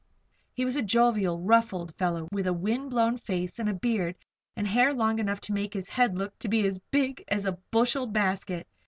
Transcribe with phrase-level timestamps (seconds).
[0.55, 4.15] He was a jovial, rough old fellow, with a wind blown face and beard
[4.55, 8.07] and hair enough to make his head look to be as big as a bushel
[8.07, 8.67] basket.